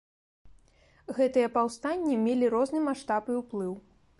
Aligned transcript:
Гэтыя 1.17 1.51
паўстанні 1.57 2.15
мелі 2.25 2.51
розны 2.55 2.79
маштаб 2.89 3.31
і 3.35 3.37
ўплыў. 3.43 3.73